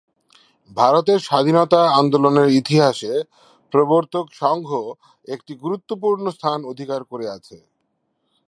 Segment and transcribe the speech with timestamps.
[0.71, 3.13] ভারতের স্বাধীনতা আন্দোলনের ইতিহাসে
[3.73, 4.69] প্রবর্তক সংঘ
[5.27, 7.57] একটি গুরুত্বপূর্ণ স্থান অধিকার করে আছে।